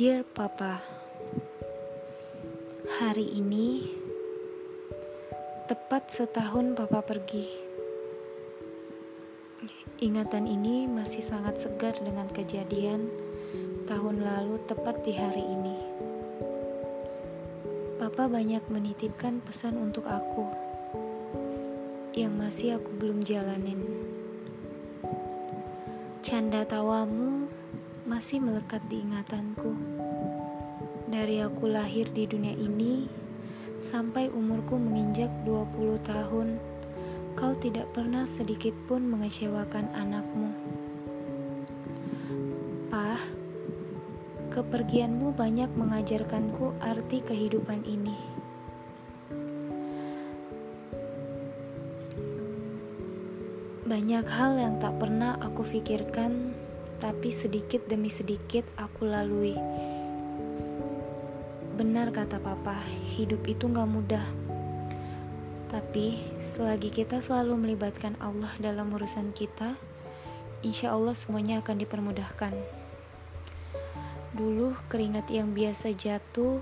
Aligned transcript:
Dear 0.00 0.24
Papa, 0.24 0.80
hari 3.04 3.36
ini 3.36 3.84
tepat 5.68 6.08
setahun 6.08 6.72
Papa 6.72 7.04
pergi. 7.04 7.44
Ingatan 10.00 10.48
ini 10.48 10.88
masih 10.88 11.20
sangat 11.20 11.60
segar 11.60 12.00
dengan 12.00 12.32
kejadian 12.32 13.12
tahun 13.84 14.24
lalu 14.24 14.64
tepat 14.64 15.04
di 15.04 15.12
hari 15.20 15.44
ini. 15.44 15.76
Papa 18.00 18.24
banyak 18.24 18.72
menitipkan 18.72 19.44
pesan 19.44 19.76
untuk 19.76 20.08
aku 20.08 20.48
yang 22.16 22.40
masih 22.40 22.80
aku 22.80 22.88
belum 22.96 23.20
jalanin. 23.20 23.84
Canda 26.24 26.64
tawamu 26.64 27.49
masih 28.10 28.42
melekat 28.42 28.82
di 28.90 29.06
ingatanku. 29.06 29.70
Dari 31.06 31.46
aku 31.46 31.70
lahir 31.70 32.10
di 32.10 32.26
dunia 32.26 32.58
ini 32.58 33.06
sampai 33.78 34.26
umurku 34.26 34.74
menginjak 34.82 35.30
20 35.46 35.94
tahun, 36.02 36.58
kau 37.38 37.54
tidak 37.54 37.86
pernah 37.94 38.26
sedikit 38.26 38.74
pun 38.90 39.06
mengecewakan 39.06 39.94
anakmu. 39.94 40.50
Pah, 42.90 43.22
kepergianmu 44.50 45.30
banyak 45.30 45.70
mengajarkanku 45.78 46.82
arti 46.82 47.22
kehidupan 47.22 47.86
ini. 47.86 48.18
Banyak 53.86 54.26
hal 54.26 54.58
yang 54.58 54.82
tak 54.82 54.98
pernah 54.98 55.38
aku 55.38 55.62
pikirkan 55.62 56.69
tapi 57.00 57.32
sedikit 57.32 57.88
demi 57.88 58.12
sedikit 58.12 58.68
aku 58.76 59.08
lalui. 59.08 59.56
Benar 61.80 62.12
kata 62.12 62.36
papa, 62.36 62.76
hidup 63.16 63.40
itu 63.48 63.64
gak 63.72 63.88
mudah. 63.88 64.22
Tapi 65.72 66.20
selagi 66.36 66.92
kita 66.92 67.24
selalu 67.24 67.56
melibatkan 67.56 68.20
Allah 68.20 68.52
dalam 68.60 68.92
urusan 68.92 69.32
kita, 69.32 69.80
insya 70.60 70.92
Allah 70.92 71.16
semuanya 71.16 71.64
akan 71.64 71.80
dipermudahkan. 71.80 72.52
Dulu 74.36 74.76
keringat 74.92 75.32
yang 75.32 75.56
biasa 75.56 75.96
jatuh, 75.96 76.60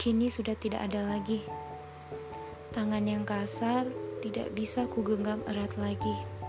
kini 0.00 0.32
sudah 0.32 0.56
tidak 0.56 0.88
ada 0.88 1.04
lagi. 1.04 1.44
Tangan 2.72 3.04
yang 3.04 3.28
kasar 3.28 3.84
tidak 4.24 4.54
bisa 4.56 4.88
kugenggam 4.88 5.44
erat 5.44 5.76
lagi 5.76 6.39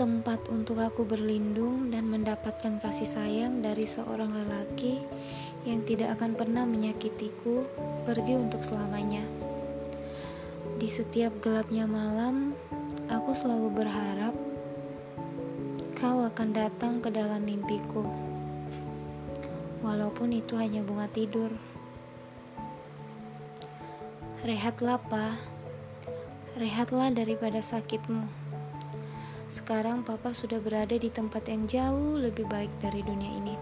tempat 0.00 0.40
untuk 0.48 0.80
aku 0.80 1.04
berlindung 1.04 1.92
dan 1.92 2.08
mendapatkan 2.08 2.80
kasih 2.80 3.04
sayang 3.04 3.60
dari 3.60 3.84
seorang 3.84 4.32
lelaki 4.32 5.04
yang 5.68 5.84
tidak 5.84 6.16
akan 6.16 6.40
pernah 6.40 6.64
menyakitiku 6.64 7.68
pergi 8.08 8.40
untuk 8.40 8.64
selamanya. 8.64 9.20
Di 10.80 10.88
setiap 10.88 11.36
gelapnya 11.44 11.84
malam, 11.84 12.56
aku 13.12 13.36
selalu 13.36 13.68
berharap 13.76 14.32
kau 16.00 16.24
akan 16.24 16.48
datang 16.56 17.04
ke 17.04 17.12
dalam 17.12 17.44
mimpiku. 17.44 18.08
Walaupun 19.84 20.32
itu 20.32 20.56
hanya 20.56 20.80
bunga 20.80 21.12
tidur. 21.12 21.52
Rehatlah, 24.48 24.96
Pa. 24.96 25.36
Rehatlah 26.56 27.12
daripada 27.12 27.60
sakitmu. 27.60 28.39
Sekarang 29.50 30.06
papa 30.06 30.30
sudah 30.30 30.62
berada 30.62 30.94
di 30.94 31.10
tempat 31.10 31.50
yang 31.50 31.66
jauh 31.66 32.14
lebih 32.14 32.46
baik 32.46 32.70
dari 32.78 33.02
dunia 33.02 33.34
ini. 33.34 33.58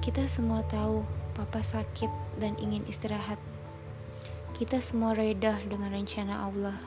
Kita 0.00 0.24
semua 0.24 0.64
tahu 0.64 1.04
papa 1.36 1.60
sakit 1.60 2.40
dan 2.40 2.56
ingin 2.56 2.80
istirahat. 2.88 3.36
Kita 4.56 4.80
semua 4.80 5.12
reda 5.12 5.60
dengan 5.68 5.92
rencana 5.92 6.48
Allah. 6.48 6.80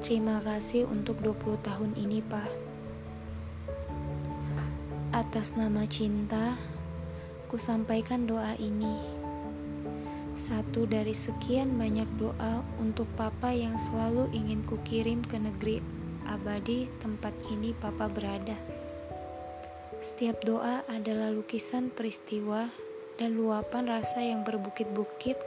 Terima 0.00 0.40
kasih 0.40 0.88
untuk 0.88 1.20
20 1.20 1.60
tahun 1.60 1.92
ini, 2.00 2.24
Pak. 2.24 2.50
Atas 5.12 5.52
nama 5.52 5.84
cinta, 5.84 6.56
ku 7.52 7.60
sampaikan 7.60 8.24
doa 8.24 8.56
ini. 8.56 8.96
Satu 10.32 10.88
dari 10.88 11.12
sekian 11.12 11.76
banyak 11.76 12.08
doa 12.16 12.64
untuk 12.80 13.04
papa 13.20 13.52
yang 13.52 13.76
selalu 13.76 14.32
ingin 14.32 14.64
kukirim 14.64 15.20
ke 15.20 15.36
negeri 15.36 15.95
abadi 16.26 16.90
tempat 16.98 17.32
kini 17.46 17.72
Papa 17.76 18.10
berada. 18.10 18.58
Setiap 20.02 20.42
doa 20.46 20.86
adalah 20.86 21.32
lukisan 21.34 21.90
peristiwa 21.90 22.70
dan 23.16 23.34
luapan 23.34 23.88
rasa 23.88 24.22
yang 24.22 24.44
berbukit-bukit 24.44 25.40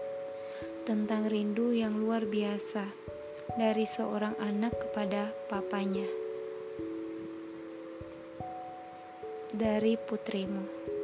tentang 0.84 1.29
rindu 1.29 1.69
yang 1.69 2.01
luar 2.01 2.25
biasa 2.25 2.90
dari 3.56 3.85
seorang 3.85 4.35
anak 4.41 4.73
kepada 4.78 5.31
papanya. 5.47 6.06
Dari 9.53 9.97
putrimu. 9.97 10.98